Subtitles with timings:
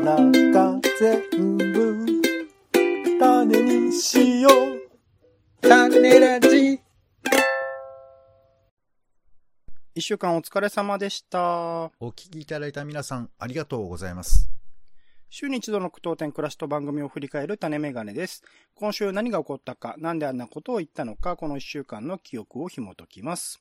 [0.00, 2.06] の中全部
[3.18, 6.80] 種にしよう種ラジ
[9.96, 11.90] 一週間お疲れ様でした。
[11.98, 14.48] お聞きいただいた皆さん、ありがとうございます。
[15.30, 18.44] 週に一度の苦闘点暮らしと番組を振り返る種メガネです。
[18.76, 23.60] 今週何が起こったか、なんであんなことを言ったのか、この一週間の記憶を紐解きます。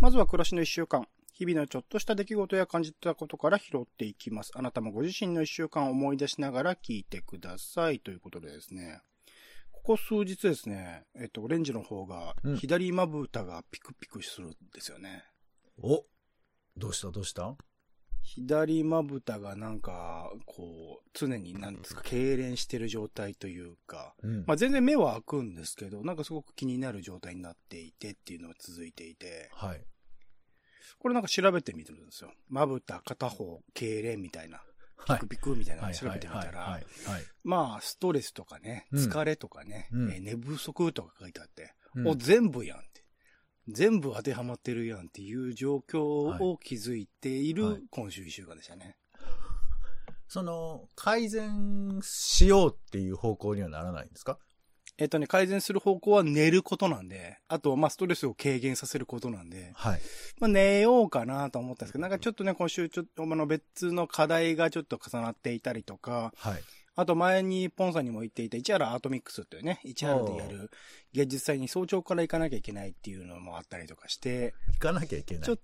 [0.00, 1.06] まずは暮らしの一週間。
[1.38, 4.52] 日々のちょっとした出来事や感じたことから拾っていきます。
[4.54, 8.00] あなたもご自身の一週間を思い出しながら聞いてください。
[8.00, 9.00] ということでですね。
[9.70, 15.24] ここ数日ですね、えっと、オレンジの方がうん、左まぶたがピクピクするんですよね。
[15.82, 16.04] お
[16.74, 17.10] どうした？
[17.10, 17.54] どうした？
[18.22, 24.44] 左まぶたがなんか、こう、常になんですか、痙攣してる状態というか、うん。
[24.46, 29.84] まあ全然目は開くんですけど、なんかすごく気になる状態になっていてっていうのが続いていて、はい。
[31.06, 32.32] これなんか調べてみてるんですよ。
[32.48, 34.58] まぶた片方痙攣みたいな、
[35.06, 35.28] ピはいク。
[35.28, 35.92] ピクみたいなはい。
[35.92, 36.82] の調べてみたらはいはい、
[37.12, 37.22] はい。
[37.44, 43.04] まあストレスとかね、うん疲れとかね、うんえー寝不足とか書いてあって、うんお、全部やんって。
[43.68, 48.96] 全部当てはまってるやんっていう状況を築いていはいる今週一週間でしたね。
[50.26, 54.40] その、改善しようっていう方向にはならないんですか？
[54.98, 60.00] えっとね、改善する方向は寝ることなんで、あと、まあ、ストレスを軽減させることなんで、はい。
[60.40, 66.62] まあ、寝ようかなと思ったんですけど、なんかちょっとね、今週ちょっと、あの、別の課題がちょっと重なっていたりとか、はい。
[66.98, 70.70] あと前にポンさんにも言っていた、市原アートミックスっていうね、市原でやる
[71.12, 75.44] 芸術祭に早朝から行かなきゃいけないっていうのもあったりとかして、行かなきゃいけない。
[75.44, 75.58] ちょっ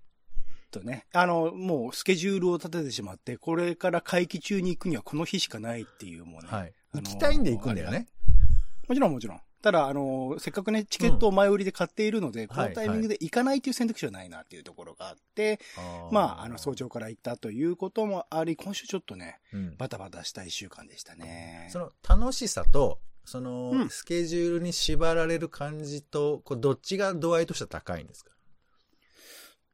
[0.70, 6.72] とね、あの、もうスケジュールを立ててしまって、これから会期中に行くにはこの日しかないっていうもうね、はい。
[6.94, 8.08] 行きたいんで行くんだよね。
[8.92, 9.40] もちろんもちろん。
[9.62, 19.76] ただ、あの、せっかくね、チケットを前売りで買っているので、このタイミングで行かないという選択肢はないなっていうところがあって、あーまあ、あの、早朝から行ったということもあり、今週ちょっとね、うん。
[19.78, 21.68] バタバタした一週間でしたね。
[21.70, 28.31] その、楽しさと、その、うんスケジュールに縛られる感じと、こうどっちが度合いとしては高いんですか？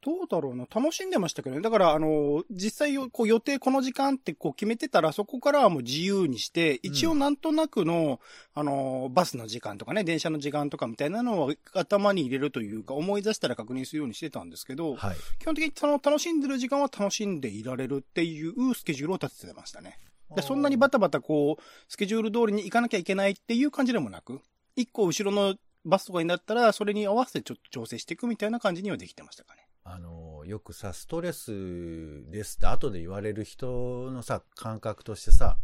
[0.01, 0.67] どうだろうな。
[0.73, 1.63] 楽しんでましたけどね。
[1.63, 8.21] だから、あの、実際よ、こう予定この時間ってこう決めてたら、そこからはもう自由にして、一応なんとなくの、
[8.55, 15.17] あの、バスの時間とかね、電車の時間とかみたいなのを頭に入れるというか、思い出したら確認するようにしてたんですけど、はい。
[15.41, 19.99] 基本的にその楽しんでる時間は楽しんでいられるっていうスケジュールを立ててましたね。
[20.37, 24.41] でそんなにバタバタこう、スケジュール通りに行かなきゃいけないっていう感じでもなく、
[24.77, 29.68] 一個後ろのバスとかになったら、それに合わせてちょっと調整していくみたいな感じにはできてましたかね。
[29.91, 35.59] あの、よくさ、ストレスですって後で言われる人のさ、感覚としてさ、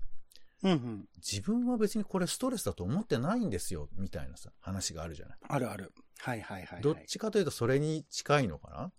[0.62, 1.08] うんうん。
[1.16, 5.38] 自分は別にこれストレスだと思ってないんですよ、みたいなさ、話があるじゃない。
[5.46, 5.92] あるある。
[6.18, 6.82] はいはいはい、はい。
[6.82, 8.92] どっちかというとそれに近いのかな？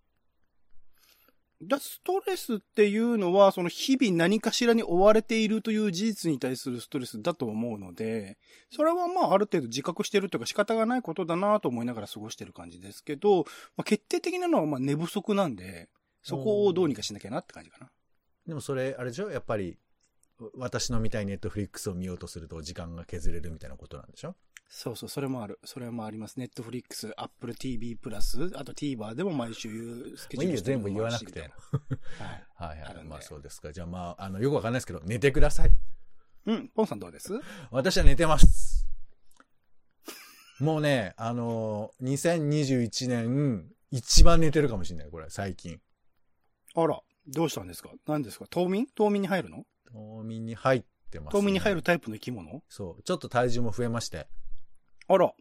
[1.67, 8.37] だストレスっていうのは、その日々何かしらに追われているという事実に対するストレスだと思うので、
[8.71, 13.45] それはまあある程度自覚してるというか仕方がないことだなと思いながら過ごしてる感じですけど、
[13.77, 15.89] まあ、決定的なのはまあ寝不足なんで、
[16.23, 17.89] そこをどうにかしなきゃなって感じかな。
[18.47, 19.29] でもそれ、あれでしょ？
[19.29, 19.77] やっぱり、
[20.57, 24.35] 私の見たい Netflix を見ようとすると時間が削れるみたいなことなんでしょ？
[24.67, 25.59] そうそう、それもある。
[25.63, 26.37] それもあります。
[26.37, 31.49] Netflix、Apple TV Plus、あと TVer でも毎週スケジュールしてる全部言わなくてはい。
[32.55, 33.05] はいはい。
[33.05, 33.71] まあそうですか。
[33.71, 35.71] じゃあまあ、あの、よくわかんないですけど、寝てください。
[36.47, 37.33] うん、ポンさんどうです？
[37.71, 38.87] 私は寝てます。
[40.59, 45.79] もうね、あのー、2021年、一番寝てるかもしれない、これ、最近。
[46.75, 47.91] あら、どうしたんですか？
[48.07, 48.45] 何ですか？
[48.49, 48.87] 冬眠？
[48.95, 49.63] 冬眠に入るの？
[49.91, 51.39] 冬眠に入ってます、ね。
[51.39, 52.61] 冬眠に入るタイプの生き物？
[52.69, 53.03] そう。
[53.03, 54.27] ちょっと体重も増えまして。
[55.07, 55.33] あら、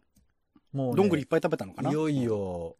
[0.71, 1.89] もう、ね、どんぐりいっぱい食べたのかな？
[1.89, 2.21] いよい。
[2.23, 2.77] よ、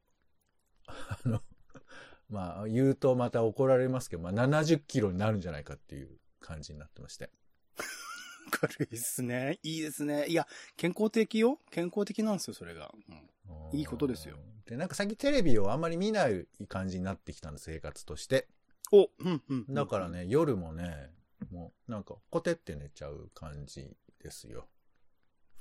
[0.88, 1.42] あの、
[2.30, 7.32] まあ、言うとまた怒られますけど、まあ、70キロになるんじゃないかっていう感じになってまして。
[8.52, 9.60] 軽いっすね。
[9.64, 10.28] いいですね。
[10.28, 10.48] いや、
[10.78, 12.94] 健康的よ健康的なんですよ、それが。
[13.10, 13.30] うん
[13.74, 14.38] いいことですよ。
[14.66, 18.48] で、なんか最近テレビをあんまり見ない感じになってきたんです、生活として。
[18.92, 19.74] お、うん、うん。
[19.74, 20.10] だから。
[20.10, 21.12] ね、夜もね、
[21.52, 24.68] もうなんかコテって寝ちゃう感じですよ。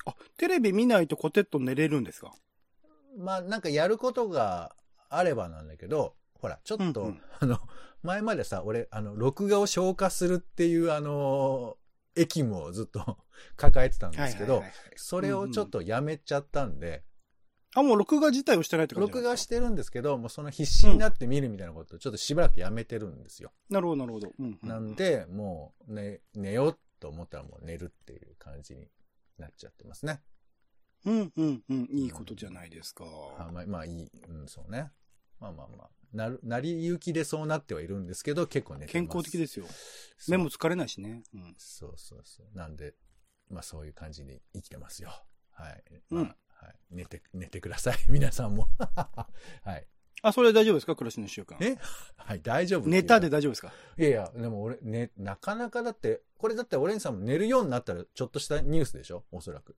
[0.06, 2.33] あ、テレビ見ないとコテッと寝れるんですか？
[3.17, 4.75] まあなんかやることが
[5.09, 7.59] あればなんだけど、ほら、ちょっと、うんうんあの、
[8.03, 11.77] 前までさ、俺、あの、録画を消化するっていう、あの、
[12.17, 13.19] 駅もずっと
[13.56, 17.03] 抱えてたんですけど、はいはいはいはいそれをちょっとやめちゃったんで、
[17.75, 23.53] あ、もう録画自体をしてないって感じ録画しててるんですけど、もうその必死になって見るみたいなことをちょっとしばらくやめてるんですよ。
[23.69, 24.31] なるほど、なるほど。
[24.39, 24.69] うん、うん。
[24.69, 28.89] なんで、もう、ね、寝ようと思ったらもう寝るっていう感じに
[29.39, 30.21] なっちゃってますね。
[31.07, 31.89] うん、うん、うん。
[31.91, 33.05] いいことじゃないですか。
[33.39, 34.91] あまあ、まあいい、うん、そうね。
[35.41, 35.91] まあまあまあ。
[36.13, 38.93] なる、なりゆきでそうなってはいるんですけど、結構寝てます。
[38.93, 39.67] 健康的ですよ。
[40.29, 41.23] 目も疲れないしね。
[41.35, 41.55] うん。
[41.59, 42.57] そうそうそう。
[42.57, 42.95] なんで、
[43.51, 45.11] まあそういう感じで生きてますよ。
[45.51, 45.85] はい。
[46.11, 46.75] うんまあはい。
[46.91, 47.97] 寝て、寝てください。
[48.09, 48.69] 皆さんも。
[49.63, 49.87] はい。
[50.22, 50.96] あ、それ大丈夫ですか？
[50.96, 51.58] 暮らしの一週間。
[51.61, 51.76] え？
[52.16, 53.72] はい、大丈夫っていう寝たで大丈夫ですか？
[53.99, 59.25] いやいや、でも俺、ね、なかなかだって、これだってオレンジさんも寝るようになったらちょっとしたニュースでしょ？
[59.32, 59.76] おそらく。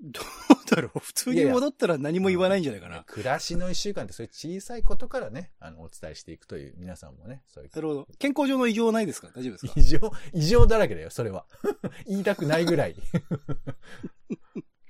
[0.00, 1.00] どうだろう？
[1.00, 3.02] 普通に戻ったら何も言わないんじゃないかな。
[3.06, 7.70] 暮らしの一週間ってそういう小さいことからね、あの、お伝えしていくという、皆さんもね、そういう。
[7.74, 8.08] なるほど。
[8.18, 9.28] 健康上の異常はないですか？
[9.34, 9.72] 大丈夫ですか？
[9.76, 9.98] 異常、
[10.34, 11.46] 異常だらけだよ、それは。
[12.06, 12.96] 言いたくないぐらい。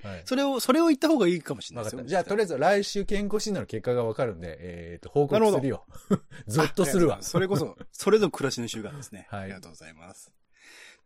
[0.09, 0.23] はい。
[0.25, 2.03] それを、それを言った方がいいかもしれないですよ。
[2.05, 5.85] じゃあ、とりあえず来週健康診断の結果がわかるんで、えっ、と、報告するよ。
[6.47, 7.23] ゾッとするわあ。
[7.23, 9.27] それこそ、それぞれ暮らしの習慣ですね。
[9.31, 10.33] はいありがとうございます。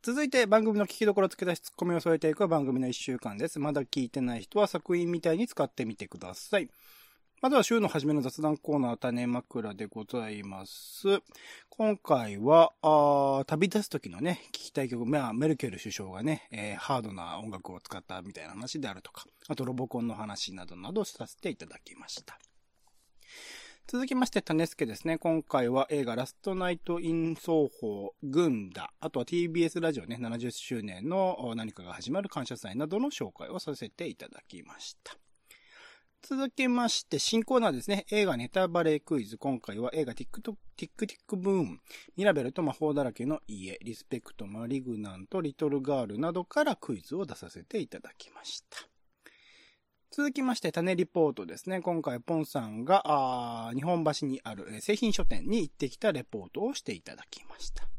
[0.02, 3.58] 続いて、番組の聞きどころ付け出しツッコミを添えていく番組の一週間です。
[3.58, 6.69] まだ聞いてない人は作品みたいに使ってみてください。
[7.42, 11.08] まずは週の初めの雑談コーナー、種枕でございます。
[11.70, 22.38] 今回は、あ旅立つ時のね、聞きたい曲、まあ、メルケル首相がね、えーハードな音楽を使ったみたいな話であるとか、あとロボコンの話などなどさせていただきました。
[23.88, 25.18] 続きまして、種助ですね。
[25.18, 35.21] 今回は映画ラストナイト・イン・奏法、グンダ、あとは TBS ラジオね、70周年の何かが始まる感謝祭などの紹介をさせていただきました。
[36.24, 38.06] 続きまして、新コーナーですね。
[38.12, 39.36] 映画ネタバレクイズ。
[39.38, 41.80] 今回は映画ティックトティックティックブーム、
[42.16, 48.78] ミラベルと魔法だらけの家、リスペクト、マリグナント、リトルガールなどからクイズを出させていただきました。
[50.12, 51.80] 続きまして、種リポートですね。
[51.80, 57.91] 今回、ポンさんが、あ日本橋にある製品書店に行ってきたレポートをしていただきました。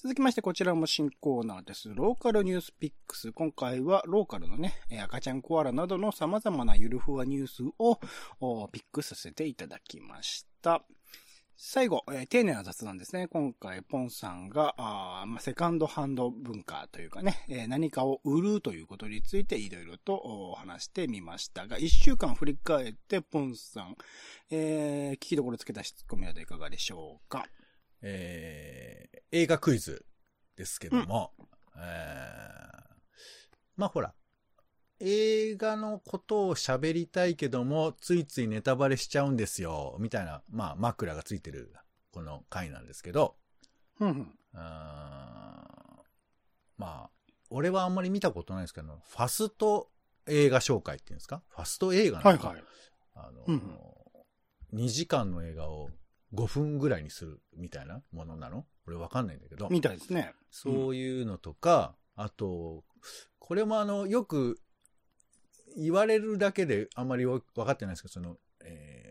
[0.00, 1.92] 続きまして、こちらも新コーナーです。
[1.92, 3.32] ローカルニュースピックス。
[3.32, 7.98] 今回は、ローカルのね、赤ちゃんコアラなどの様々なゆるふわニュースを
[8.68, 10.84] ピックさせていただきました。
[11.56, 13.26] 最後、えー丁寧な雑談ですね。
[13.26, 23.96] 今回、ポンさんが、あまあ、セカンドハンド文化というかね、えー何かを売るということについていろいろと話してみましたが、一週間振り返って、ポンさん、
[24.52, 27.48] えー聞きどころつけた質問などいかがでしょうか？
[28.02, 30.06] えー映画クイズ
[30.56, 31.32] ですけども、
[31.76, 32.88] えー
[33.76, 34.14] まあほら、
[35.00, 41.74] 映画のことを喋りたいけども、ついついネタバレしちゃうんですよ、みたいな、まあ枕がついてる
[42.10, 43.36] この回なんですけど、
[44.00, 44.34] うん
[46.78, 47.10] まあ、
[47.50, 49.90] 俺はあんまり見たことないですけど、ファスト
[50.26, 51.42] 映画紹介っていうんですか？
[51.48, 52.64] ファスト映画なのかはいはい。
[53.14, 53.62] あの、うん
[54.74, 55.88] 2時間の映画を
[56.34, 58.66] 5分ぐらいにするみたいなものなの？
[58.86, 59.68] 俺わかんないんだけど。
[59.70, 60.34] みたいですね。
[60.50, 62.84] そういうのとか、あと、
[63.38, 64.60] これもあの、よく
[65.76, 69.08] 言われるだけであんまりわ分かってないですけど、その、えー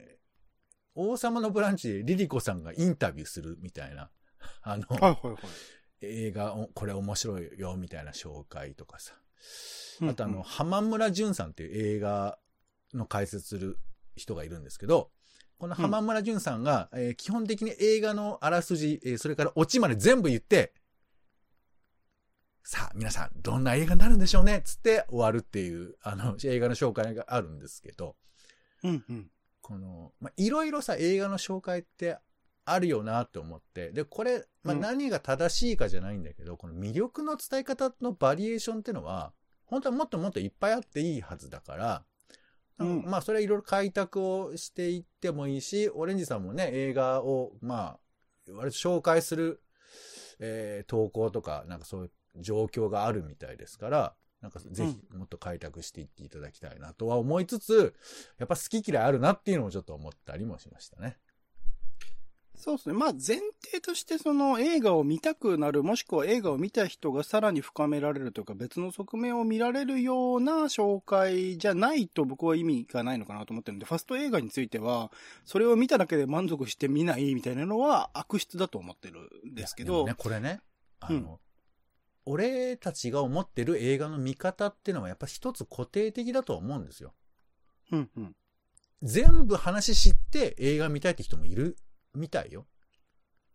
[1.00, 4.10] 王様のブランチでリリコさんがインタビューするみたいな、
[4.64, 5.38] あの、はいはいはい。
[6.02, 9.14] 映画、おこれ面白いよみたいな紹介とかさ。
[10.02, 12.40] うんあとあの、浜村淳さんっていう映画
[12.94, 13.80] の解説する
[14.16, 15.12] 人がいるんですけど、
[15.58, 20.74] この浜村淳さんが、えー基本的に映画のあらすじ、えーそれからオチまで全部言って、
[22.64, 28.18] さあ、皆さん、どんな映画になるんでしょうねつって終わるっていう、あの、映画の紹介があるんですけど、
[28.84, 29.32] うんうん。
[29.62, 32.18] この、まあ、いろいろさ、映画の紹介って
[32.66, 39.32] あるよなって思って、で、これ、まあ、うん何が正しいかじゃないんだけど、この魅力の伝え方のバリエーションってのは、
[39.66, 42.04] 本当はもっともっといっぱいあっていいはずだから、
[42.80, 43.04] うん。
[43.06, 47.98] まあ、それはいろいろ開拓をしていってもいいし、オレンジさんもね、映画を、ま
[48.50, 49.62] あ、割と紹介する、
[50.40, 57.96] えー投稿とか、なんかそういう状況があるみたいですから、なんかぜひもっと開拓していっていただきたいなとは思いつつ、
[58.38, 61.18] やっぱ好き嫌いあるなっていうのもちょっと思ったりもしましたね。
[62.58, 62.96] そうですね。
[62.96, 75.12] まあ前提としてその映画を見たくなる、もしくは映画を見た人がさらに深められるというか別の側面を見られるような紹介じゃないと僕は意味がないのかなと思ってるんで、ファスト映画については、
[75.46, 80.60] それを見ただけで満足して見ないみたいなのは悪質だと思ってるんですけど、ね、これね、
[81.00, 81.26] あの、うん
[82.30, 87.14] 俺たちが思ってる映画の見方っていうのはやっぱ一つ固定的だと思うんですよ。
[87.94, 88.36] うんうん。
[89.02, 91.78] 全部話知って映画見たいって人もいる
[92.18, 92.66] みたいよ。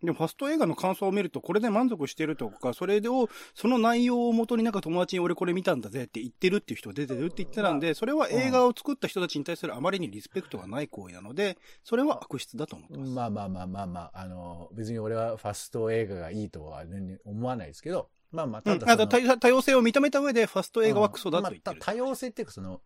[0.03, 13.13] でもファスト映画の感想を見ると、これで満足してるとか、それを、その内容をもとになんか友達に俺これ見たんだぜって言ってるっていう人が出てるって言ってたんで、それは映画を作った人たちに対するあまりにリスペクトがない行為なので、それは悪質だと思ってます。
[13.13, 16.83] まあまあまあまあまあ、あの、別に俺はファスト映画がいいとは
[17.25, 21.77] 思わないですけど、まあまあ、うん、ただその、あと多多様性を認めた上で、ファスト映画はクソだと言ってる。
[21.77, 22.81] まあ多様性っていうか、その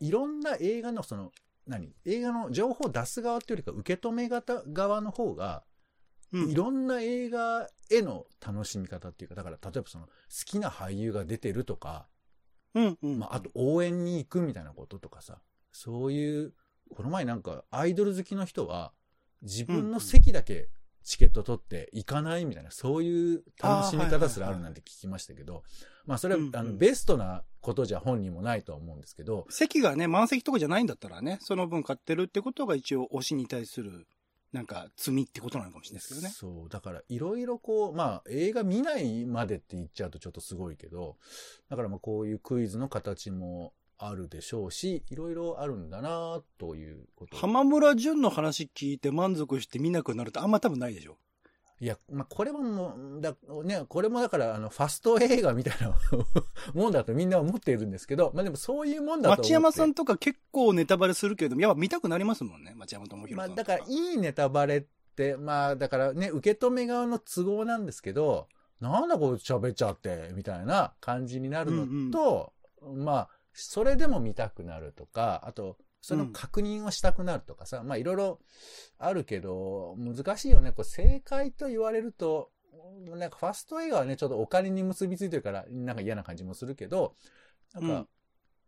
[0.00, 1.30] いろんな映画のその、
[1.66, 1.94] 何？
[2.04, 5.64] 映画の情報を出す側っていうよりか受け止め方側の方が、
[6.32, 10.12] うんいろんな映画への楽しみ方っていうか、だから例えばその好
[10.44, 12.08] きな俳優が出てるとか、
[12.74, 13.18] うんうん。
[13.20, 15.38] まあ、あと応援に行くみたいなこととかさ、
[15.70, 16.52] そういう、
[16.94, 18.92] この前なんかアイドル好きの人は
[19.42, 20.70] 自分の席だけ
[21.04, 25.62] チケット取って行かないみたいな、そういう楽しみ方すらあるなんて聞きましたけど、
[26.06, 34.06] まあそれはうんうんあのベストなことじゃ本人もないとは思うんですけど、席がね、満席とかじゃないんだったらね、その分買ってるってことが一応推しに対する、
[34.52, 36.28] なんか、罪ってことなのかもしれないですけどね。
[36.30, 41.16] そう、だからいろいろこう、まあ映画見ないまでって言っちゃうとちょっとすごいけど、
[41.68, 47.36] だからまあこういうクイズの形もあるでしょうし、いろいろあるんだなということ。
[47.36, 51.18] 浜村淳の話聞いて満足して見なくなるとあんま多分ないでしょ。
[51.80, 53.34] いや、まあ、これももう、だ、
[53.64, 55.94] ね、これもだから、あの、ファスト映画みたいな
[56.72, 59.42] もんだとみんな思っているんですけど、まあ、でもそういうもんだと思って。
[59.42, 63.72] 町山さんとか結構ネタバレするけど、やっぱ見たくなりますもんね、町山智博まあ、さんとか。
[63.72, 64.84] だから、いいネタバレっ
[65.16, 68.48] て、まあ、だからね、受け止め側の都合なんですけど、
[68.80, 72.52] なんだこれ喋っちゃって、みたいな感じになるのと、
[72.94, 78.40] まあ、それでも見たくなるとか、あと、その確認をしたくなるとかさ、まあいろいろ
[78.98, 80.72] あるけど、難しいよね。
[80.72, 82.50] こう正解と言われると、
[83.16, 87.14] なんかファスト映画はね、ちょっとお金に結びついてるから、なんか嫌な感じもするけど、
[87.72, 88.06] なんか、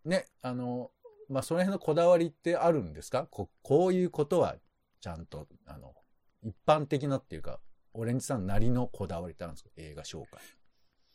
[0.04, 0.90] ね、あの、
[1.28, 3.26] まあその辺のこだわりってあるんですか？
[3.30, 4.56] ここういうことは、
[5.00, 5.92] ちゃんと、あの、
[6.42, 7.60] 一般的なっていうか、
[7.92, 9.70] オレンジさんなりのこだわりってあるんですか？
[9.76, 10.40] 映画紹介。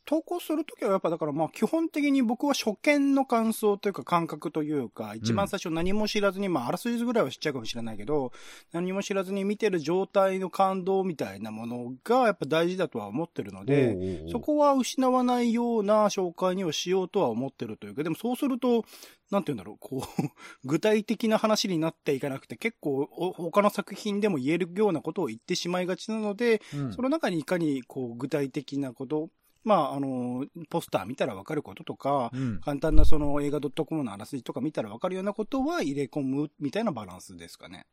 [0.04, 8.32] 投稿するときはやっぱだからまあ基本的に僕は初見の感想というか感覚というか、一番最初何も知らずに、まああらすじぐらいは知っちゃうかもしれないけど、
[8.72, 18.84] 何も知らずに見てる状態の感動みたいなものがやっぱ大事だとは思ってるので、そこは失わないような紹介にはしようとは思ってるというか、でもそうすると、
[19.30, 20.22] なんて言うんだろう、こう、
[20.68, 26.92] 具体的な話になっていかなくて、結構お他の作品でも言えるようなことを言ってしまいがちなので、うん。
[26.92, 29.30] その中にいかにこう具体的なこと、
[29.64, 32.60] まあ、あの、ポスター見たらわかることとか、うん。
[32.60, 37.86] 簡単なその映画 .com のあらすじとか見たらわかるようなことは入れ込むみたいなバランスですかね。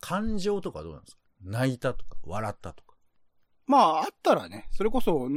[0.00, 1.20] 感情とかどうなんですか？
[1.42, 2.94] 泣いたとか、笑ったとか。
[3.66, 5.28] まあ、あったらね、それこそ、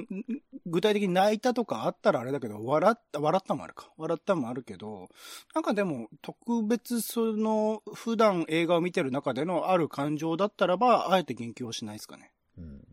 [0.66, 3.92] 具体的に泣いたとかあったらあれだけど、笑った、笑ったもあるか。
[3.98, 5.10] 笑ったもあるけど、
[5.54, 12.32] なんかでも、特別その、普段映画を見てる中でのある感情だったらば、あえて言及をしないですかね。
[12.58, 12.88] うん。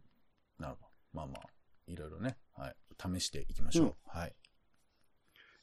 [0.58, 0.88] なるほど。
[1.12, 1.40] まあまあ、
[1.88, 2.76] いろいろね、はい。
[3.00, 3.86] 試していきましょう。
[3.86, 4.34] うんはい。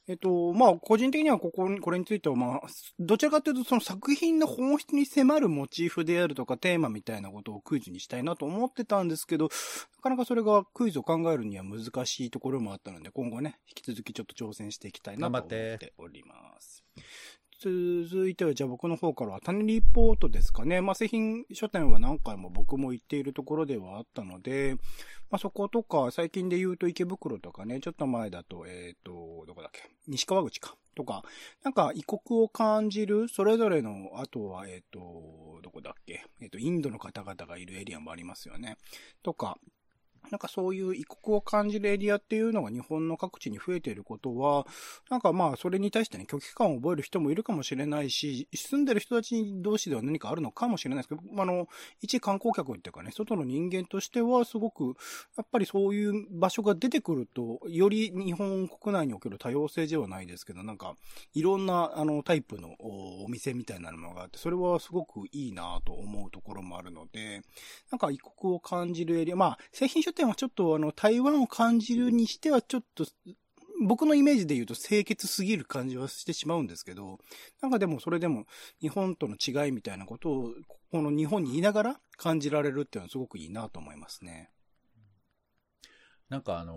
[0.08, 2.60] えっと、まあ、個人的にはここに、これについては、まあ、
[3.00, 9.48] どちらかというと、その作品の本質に迫るモチーフであるとか、テーマみたいなことをクイズにしたいなと思ってたんですけど、
[9.96, 16.84] なかなかそれがクイズを考えるには難しいところもあったので、今後ね、引き続きちょっと挑戦していきたいなと思っております。
[17.58, 20.82] 続いては、じゃあ僕の方からは、種リポートですかね。
[20.82, 24.76] まあ、製品書店は何回も僕も行っているところではあったので、
[25.30, 31.24] まあ、そことか、最近で言うと池袋とかね、ちょっと前だと、えっ、と、どこだっけ、西川口か、とか、
[31.64, 38.76] なんか異国を感じる、それぞれの、あとは、えっ、と、どこだっけ、えっ、と、インドの方々がいるエリアもありますよね。
[39.22, 39.58] とか、
[40.30, 44.66] なんかそういう異国を感じるエリアっていうのが日本の各地に増えていることは、
[45.10, 51.68] なんかまあそれに対してね、拒否感を覚える人もいるかもしれないし、住んでる人たち同士では何かあるのかもしれないですけど、あの、
[52.00, 54.96] 一観光客っていうかね、外の人間としてはすごく、
[55.36, 60.96] やっぱりそういう場所が出てくると、より日本国内における多様性ではないですけど、なんか、
[61.34, 67.42] いろんなあのタイプのお店みたいなのがあって、それはすごくいいなと思うところもあるので、
[67.90, 73.06] なんか異国を感じるエリア、まあ、製品書店はちょっとあの、台湾を感じるにしてはちょっと、
[73.84, 77.18] 僕のイメージで言うと清潔すぎる感じはしてしまうんですけど、
[77.60, 78.46] なんかでもそれでも
[78.80, 80.54] 日本との違いみたいなことを、
[80.90, 84.50] この日本にいながら感じられるっていうのはすごくいいなと思いますね。
[86.30, 86.76] なんかあのー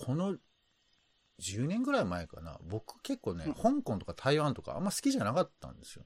[0.00, 0.36] この
[1.40, 6.04] 10年ぐらい前かな、僕結構ね、うん香港とか台湾とかあんま好きじゃなかったんですよ。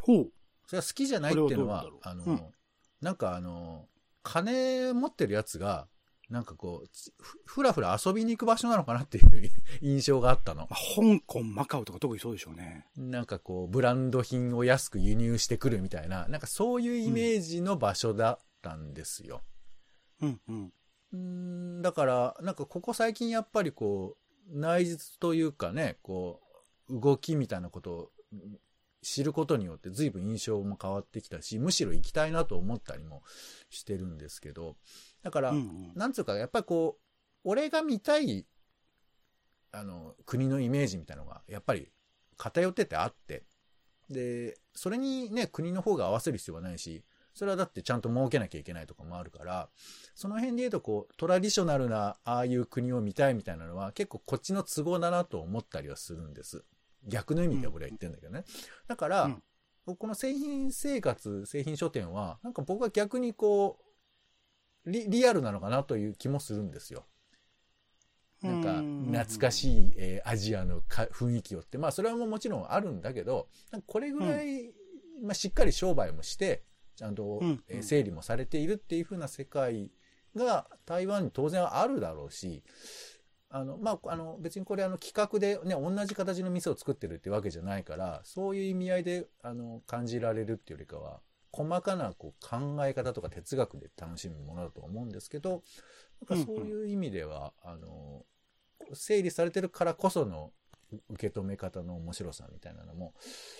[0.00, 0.32] ほう。
[0.66, 2.54] それは好きじゃないっていうのははどう、あのーうん
[3.00, 5.88] なんかあのー金持ってるやつが、
[6.28, 10.68] なんかこう、つふふらふら遊びに行く場所なのかなっていう 印象があったの。
[10.70, 12.86] まあ香港、マカオとか特にそうでしょうね。
[12.96, 19.42] なんかこう、ブランド品を安く輸入してくるみたいな、なんかそういうイメージの場所だったんですよ。
[20.20, 20.72] うんうん。
[21.12, 21.18] うー
[21.78, 24.16] んだから、なんかここ最近やっぱりこ
[24.48, 26.42] う、内実というかね、こ
[26.88, 28.60] う、動きみたいなことをうん
[29.02, 33.22] 知ることによって随分印象も変わってきたし、むしろ行きたいなと思ったりも
[33.70, 34.76] してるんですけど、
[35.22, 37.02] だから、うんうんなんつうか、やっぱりこう、
[37.44, 38.46] 俺が見たい、
[39.72, 41.90] あの、国のイメージみたいなのが、やっぱり
[42.36, 43.44] 偏っててあって、
[44.10, 47.04] で、それにね、国の方が合わせる必要はないし、
[47.34, 49.68] それはだってちゃんと儲けなきゃいけないとかもあるから、
[50.14, 56.64] その辺で言うとこう、トラディショナルなああいう国を見たいみたいなのは結構こっちの都合だなと思ったりはするんです。
[57.06, 58.44] 逆の意味で俺は言ってんだけどね。
[58.86, 59.42] だから、うん。
[59.96, 63.78] この製品生活、製品書店は、なんか僕は逆にこ
[64.84, 67.06] う、リリアルなのかなという気もするんですよ。
[68.42, 68.80] なんか、
[69.12, 73.48] 懐かしい、えーアジアのか雰囲気をって、まあ、それはもうもちろんあるんだけど、
[73.86, 74.72] これぐらい、
[75.22, 76.62] まあ、しっかり商売もして、
[76.96, 77.64] ちゃんと、うん。
[77.68, 79.90] えー整理もされているっていう風な世界
[80.36, 82.62] が台湾に当然あるだろうし、
[83.50, 91.20] あの、まあ、あの、別にこれあの企画でね、同じ形の店を作ってるってわけじゃないから、そういう意味合いで、あの、感じられるっていうよりかは、
[91.52, 95.62] 細かなこう考え方とか哲学で楽しむものだと思うんですけど、
[96.28, 98.24] なんかそういう意味では、あの、
[98.94, 100.52] 整理されてるからこその
[101.08, 103.14] 受け止め方の面白さみたいなのも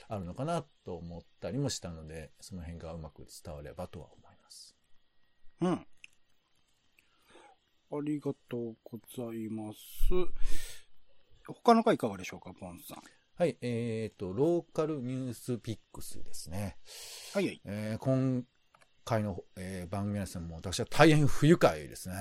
[0.08, 4.76] あるのかなと思ったりもしたので、その辺がうまく伝わればとは思います。
[5.60, 5.86] うん。
[7.92, 9.78] ありがとうございます。
[11.46, 13.02] 他の回いかがでしょうか、ポンさん。
[13.36, 16.76] はい、えっ、と、ローカルニュースピックスですね。
[17.34, 17.60] はいはい。
[17.64, 18.44] えー今
[19.04, 22.14] 回の、えー番組の皆さんも私は大変不愉快ですね。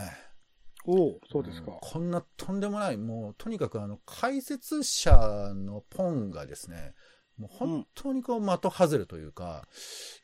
[0.86, 1.78] おおそうですかん。
[1.80, 5.12] こんなとんでもない、もうとにかくあの、解説者
[5.54, 6.96] のポンがですね、
[7.40, 9.66] もう本当にこう的外れというか、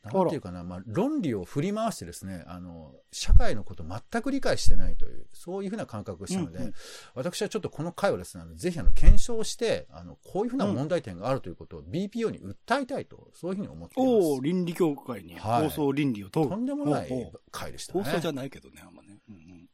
[0.03, 6.73] なんていうかな、まあ論理を振り回してですね、あの、社会のこと全く理解してないという、そういうふうな感覚をしたので、うんうん
[7.15, 14.25] 私はちょっとこの回をですね、ぜひあの、検証して、あの、こういうふうな問題点があるということを BPO に訴えたいと、そういうふうに思っています。
[14.25, 16.49] おお倫理協会にはい放送倫理を問う。
[16.49, 18.03] とんでもない回でしたね。
[18.03, 19.19] 放送じゃないけどね、あんまね。
[19.29, 19.64] うんうん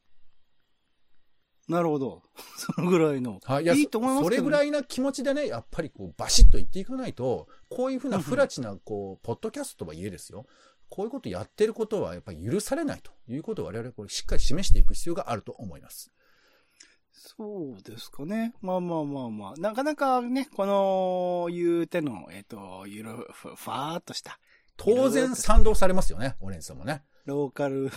[1.67, 2.23] なるほど。
[2.57, 3.39] そのぐらいの。
[3.43, 10.45] はい、いやいいと思いますねれぐらいな気持ちでね、やっぱりこう、バシッと言っていかないと、こういうふうな不埒な、こう、ポッドキャストとはいえですよ。
[10.89, 16.11] こういうことやってることはやっぱり許されないということを我々これしっかり示していく必要があると思います。
[17.13, 18.53] そうですかね。
[18.61, 19.53] まあまあまあまあ。
[19.55, 24.37] なかなかね、この、言うての、えっ、と、ゆる、ふ、ふわーっとした、
[24.83, 27.03] 当然賛同されますよね、オレンジさんもね。
[27.25, 27.91] ローカル、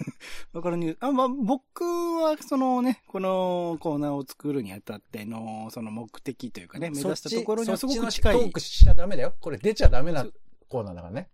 [0.52, 0.98] ローカルニュース。
[1.00, 8.34] あ、まあ、僕は、そのね、このコーナーを作るにあたっての、その目的というかね、目指したところにはすごく近い。
[8.34, 9.34] トークしちゃダメだよ。
[9.40, 10.26] これ出ちゃダメな
[10.68, 11.30] コーナーだからね。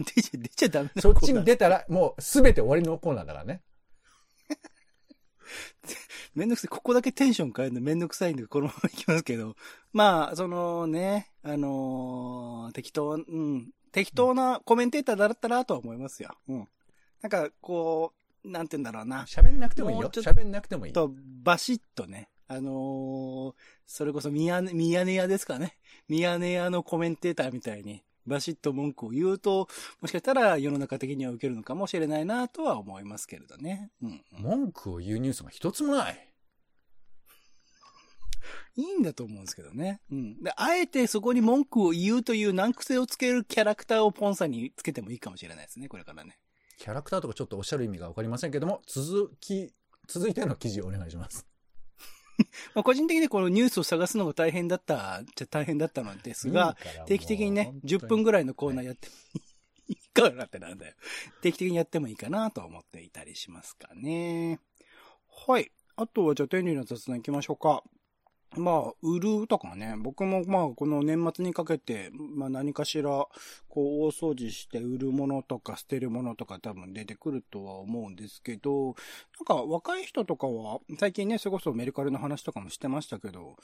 [0.00, 3.62] 出ちゃ、出ちゃダメなそっちコーナーに出たら、もうすべて終わりのコーナーだからね。
[6.34, 6.68] めんどくさい。
[6.68, 9.56] ここだけテンション変えるのめんどくさいんで、このままいきますけど。
[9.92, 16.30] まあ、そのね、あのー適当、うん、適当なコメンテーターだったらとは思いますよ。
[16.48, 16.68] うん。
[17.22, 18.12] なんか、こ
[18.44, 19.24] う、なんて言うんだろうな。
[19.24, 20.10] 喋んなくてもいいよ。
[20.10, 20.92] 喋んなくてもいい。
[20.92, 21.12] と、
[21.42, 23.54] バシッとね、あのー
[23.86, 25.78] それこそミヤネ、ミヤネ屋ですかね。
[26.08, 29.68] ミヤネ屋のコメンテーターみたいに、バシッと文句を言うと、
[30.00, 33.90] もしかしたら世の中的には受けるのかもしれないなとは思いますけれどね。
[34.02, 34.42] うん、うん。
[34.42, 36.28] 文句を言うニュースが一つもない。
[38.76, 40.00] いいんだと思うんですけどね。
[40.10, 40.42] うん。
[40.42, 46.38] で、あえてそこに文句を言うという難癖をつけるキャラクターをポンさんにつけてもいいかもしれないですね、これからね。
[46.78, 49.74] キャラクターとかちょっとおっしゃる意味がわかりませんけども、続き、
[50.06, 51.44] 続いての記事をお願いします。
[52.74, 59.14] まあ、個人的にこのニュースを探すのが大変だった、じゃ大変だったのですが、定期的にね、10分ぐらいのコーナーやっても
[59.88, 60.94] いいかなってなんだよ。
[61.42, 64.60] 定期的にやってもいいかなと思っていたりしますかね。
[65.46, 65.70] はい。
[65.96, 67.82] あとはじゃあ天理の雑談行きましょうか。
[68.56, 73.28] まあ、売るとかね、僕もまあ、この年末にかけて、まあ何かしら、こ
[73.76, 78.94] う、大掃除して売るものとか捨てるものとか多分出てくるとは思うんですけど、なん
[79.44, 83.56] か若い人とかは、最近ね、それこそメルカリの話とかもしてましたけど、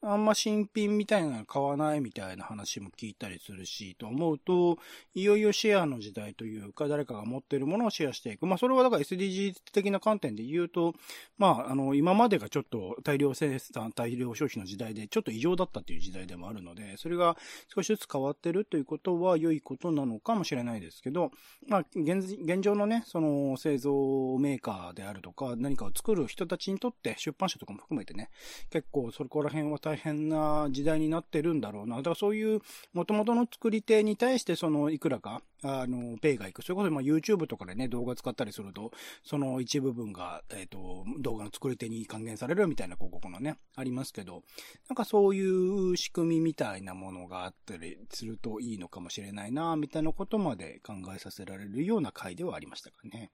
[0.00, 4.78] あんま新品みたいなの買わないみたいな話も聞いたりするし、と思うと、
[5.14, 8.46] いよいよシェアの時代というか、誰かが持ってるものをシェアしていく。
[8.46, 10.94] まあ、それはだから SDGs 的な観点で言うと、
[11.36, 17.36] まあ、あの、今までがちょっと大量生産、大量消費の時代で、ちょっと異常だったっていう時代でもあるので、それが
[17.74, 21.32] 少しずつ変わってるということは良いことなのかもしれないですけど、
[21.66, 28.30] まあ、現現状のね、その製造メーカーであるとか、何かを作る人たちにとって、出版社とかも含めてね、
[28.70, 31.96] 結構そこら辺は大変な時代になってるんだろうな。
[31.96, 32.60] だからそういう
[32.92, 36.62] 元々の作り手に対してそのいくらか、あの、ペイがいく。
[36.62, 38.92] それこそまあ YouTube とかでね、動画使ったりすると、
[39.24, 44.42] その一部分が、えっ、と、動画の作り手に還元されるみたいな広告のね、ありますけど、
[44.90, 53.30] なんかそういう仕組みみたいなものがあったりするといいのかもしれないな、みたいなことまで考えさせられるような回ではありましたかね。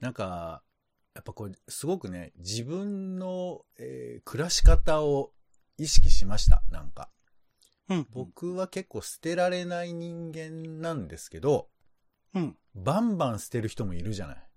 [0.00, 0.62] なんか、
[1.18, 5.32] やっぱこれ、すごくね、自分の、えー暮らし方を
[5.76, 7.10] 意識しました、なんか。
[7.88, 8.06] うん。
[8.12, 11.70] 僕は結構捨てられない人間なんですけど、
[12.34, 12.56] うん。
[12.76, 14.48] バンバン捨てる人もいるじゃない。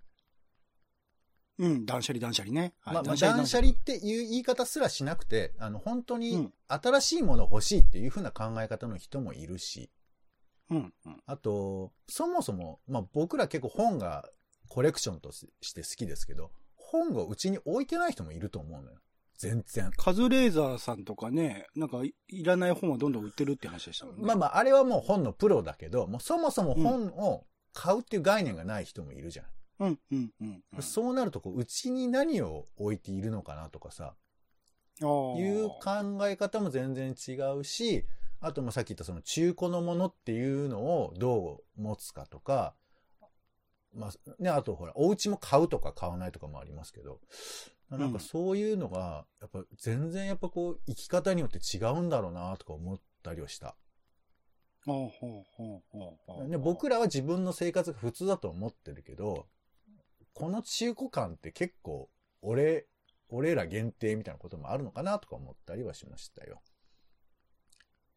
[1.58, 1.86] うん。
[1.88, 2.76] 断捨離断捨離ね。
[2.82, 9.89] はいまあ、まあ断捨離っていう言い方すらしなくて、あの、本当にうん新しいもの欲しいっていう風な考え方の人もいるし、
[10.69, 10.93] うん。
[11.08, 11.24] うん。
[11.26, 14.30] あと、そもそも、まあ僕ら結構本が
[14.72, 19.00] コレクションとして好きですけど、本をうちに置いてない人もいると思うのよ。
[19.38, 19.92] 全然。
[19.98, 24.22] カズレーザーさんとかね、なんかいいらない本はどんどん売ってるって話でしたもんね。
[24.24, 29.46] まあまあ、あれはもう本のプロだけど、もうそもそも本を買うっていう概念がない人もいるじゃん。
[29.80, 30.64] うん、うん、うん。
[30.78, 34.16] うんそうなるとこう、うちに何を置いているのかなとかさ、
[35.02, 38.06] いう考え方も全然違うし、
[38.40, 42.74] あともさっき言ったその中古のものっていうのをどう持つかとか、
[43.93, 47.19] まあね、あとほら、お家も買うとか買わないとかもありますけど、
[47.89, 53.75] なんかそういうのが、やっぱ全然やっぱこう、生き方によって違うんだろうなとか思ったりはした。
[56.49, 59.47] で僕らは自分の生活が普通だと思ってるけど、
[60.34, 62.10] この中古感って結構、
[62.41, 62.88] 俺、
[63.30, 66.62] 俺ら限定みたいなこともあるのかなとか思ったりはしましたよ。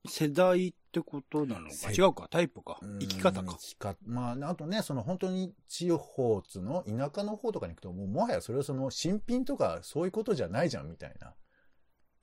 [0.06, 3.58] 世代ってことなのかせ違うかタイプか生き方かうん生。
[3.58, 3.98] き方。
[4.06, 11.34] まあ、あとね、その本当に地方津の田舎の方とかに行くと、もうもはやそれはその新品とかそういうことじゃないじゃんみたいな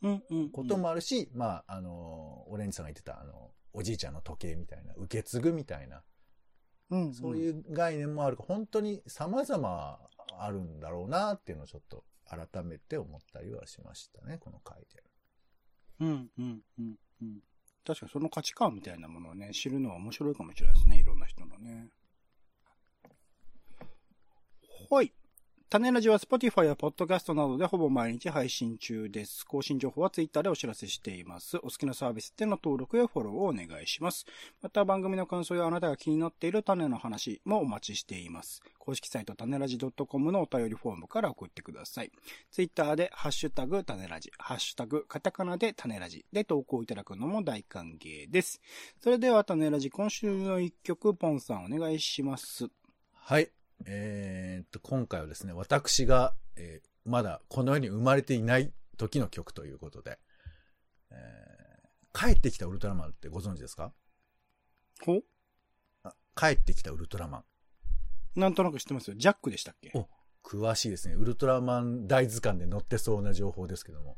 [0.03, 0.49] うんうん。
[0.49, 6.03] こともあるし、まあ、あの、オレンジさんが言ってた、あの、おじいちゃんの時計みたいな、受け継ぐみたいな、
[6.89, 7.13] うん、うん。
[7.13, 9.99] そういう概念もあるから、本当に様々
[10.39, 15.03] あるんだろうなっていうのをちょっと改めて思ったりはしましたね、この回で。
[15.99, 17.39] うんうんうんうん。
[17.85, 21.89] 確かその価値観みたいなものをね、知るのは面白いかもしれないですね、いろんな人のね。
[24.89, 25.13] はい。
[25.71, 29.45] 種ラジは Spotify や Podcast などでほぼ毎日配信中です。
[29.45, 31.55] 更新情報は Twitter でお知らせしています。
[31.55, 34.25] お好きなサービスでの登録やフォローをお願いします。
[34.61, 38.61] また番組の感想やあなたが気になっている種の話もお待ちしています。
[38.79, 42.11] 公式サイト種ラジ .com のお便りフォームから送ってください。
[42.51, 48.59] ツイッターで、ハッシュタグ、種ラジ、ハッシュタグ、カタカナで種ラジで投稿いただくのも大歓迎です。
[48.99, 52.67] それでは種ラジ、今週の一曲、ポンさんお願いします。
[53.13, 53.49] はい。
[53.85, 60.19] えーっと、今回はですね、私が、えーまだこの世に生まれていない時の曲ということで、
[61.09, 61.51] えー
[62.13, 63.93] 帰ってきたウルトラマンってご存知ですか？
[65.05, 65.21] ほ
[66.03, 67.43] あ帰ってきたウルトラマン。
[68.39, 69.15] なんとなく知ってますよ。
[69.17, 69.91] ジャックでしたっけ？
[69.95, 70.07] お
[70.43, 71.15] 詳しいですね。
[71.15, 74.17] ウルトラマン大図鑑で載ってそうな情報ですけども。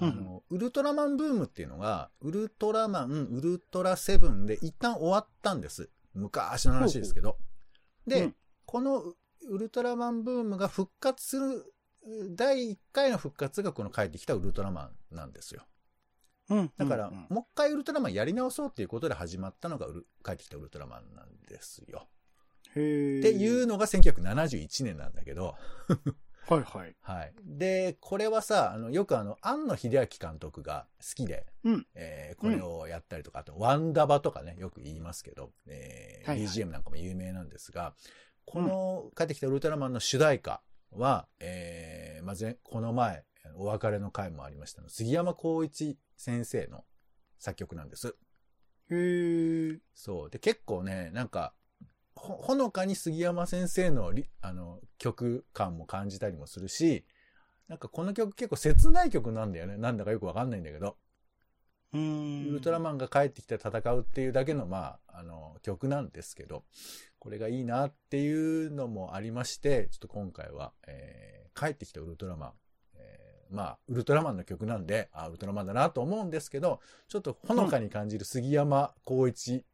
[0.00, 5.90] あの、ウルトラマンブームっていうのが、ウルトラマン、ウルトラセブンで一旦終わったんです。
[6.14, 7.36] 昔の話ですけど。
[8.06, 8.34] で、うん
[8.68, 9.02] この
[9.48, 11.74] ウルトラマンブームが復活する、
[12.36, 15.62] 第1回の復活がこの帰ってきたウルトラマンなんですよ。
[16.50, 16.72] うん。
[16.76, 22.08] だから、うんうんもう一回ウルトラマンやり直そうっていうことで始まったのがウル帰ってきたウルトラマンなんですよ。
[22.74, 25.54] へーっていうのが1971年なんだけど、
[26.46, 26.96] はいはい。
[27.00, 27.34] はい。
[27.44, 37.94] で、これはさ、あの、よくあの、庵野秀明監督が好きで、うんえーこれをやったりとか、あと、ワンダバとかね、よく言いますけど、えーはいはい BGM なんかも有名なんですが、
[38.50, 43.24] この、帰ってきたウルトラマンの主題歌は、えーまず、この前、
[43.56, 46.84] お別れの回もありましたの、杉山浩一先生の
[47.38, 48.16] 作曲なんです。
[48.90, 50.30] へーそう。
[50.30, 51.52] で、結構ね、なんか、
[52.14, 57.04] ほ、ほのかに杉山先生のリ、あの、曲感も感じたりもするし、
[57.68, 59.76] なんかこの曲結構切ない曲なんだよね。
[59.76, 60.96] なんだかよくわかんないんだけど、
[61.92, 62.00] うー
[62.46, 62.48] ん。
[62.48, 66.64] ウルトラマンが帰ってきて戦うっていうだけの、まあ、あの、曲なんですけど、
[67.18, 72.52] これがいいなっていうのもありまして、ちょっと今回は、えー、帰ってきたウルトラマン、
[72.96, 79.64] えーまあ、ウルトラマンの曲なんで、あ、ウルトラマンだなと思うんですけど、ちょっとほのかに感じる杉山浩一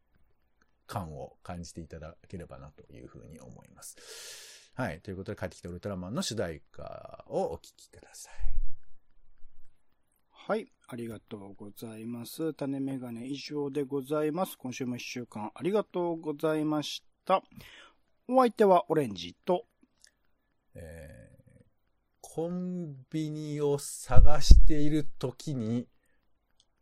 [0.87, 4.71] 感を感じていただければなというふうに思います。
[4.75, 4.99] はい。
[5.01, 8.33] ということで、帰ってきたウルトラマンの主題歌をお聴きください。
[10.31, 10.67] はい。
[10.87, 12.53] ありがとうございます。
[12.53, 14.57] 種メガネ以上でございます。
[14.57, 17.14] 今週も一週間ありがとうございました。
[18.27, 19.65] お相手はオレンジと、
[20.75, 21.25] えー
[22.35, 25.87] コンビニを探している時に、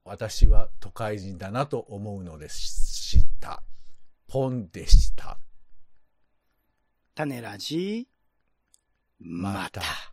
[0.03, 3.61] 私は都会人だなと思うのでした。
[4.27, 5.37] ポンでした。
[7.13, 8.07] 種ラジ、
[9.19, 10.12] また。